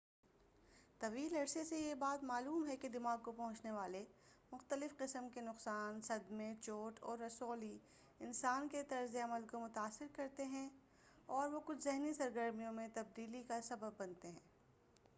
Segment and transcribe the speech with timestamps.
[1.01, 4.03] طویل عرصے سے یہ بات معلوم ہے کہ دماغ کو پہنچنے والے
[4.51, 7.77] مختلف قسم کے نقصان صدمے چوٹ اور رسولی
[8.19, 10.69] انسان کے طرز عمل کو متاثر کرتے ہیں
[11.25, 14.49] اور وہ کچھ ذہنی سرگرمیوں میں تبدیلی کا سبب بنتے ہیں